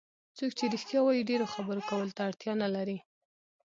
څوک 0.37 0.51
چې 0.57 0.65
رښتیا 0.73 0.99
وایي 1.03 1.27
ډېرو 1.29 1.45
خبرو 1.53 1.87
کولو 1.89 2.15
ته 2.17 2.21
اړتیا 2.29 2.53
نه 2.63 2.67
لري. 2.75 2.97